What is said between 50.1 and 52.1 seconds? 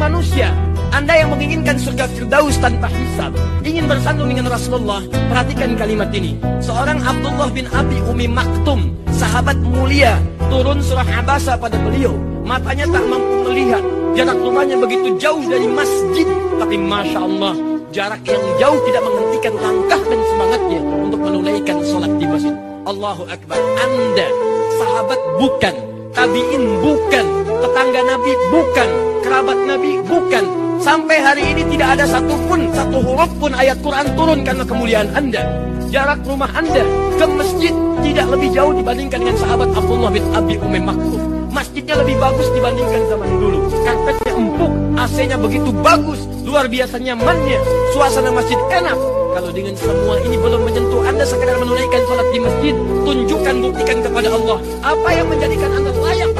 ini belum menyentuh Anda sekedar menunaikan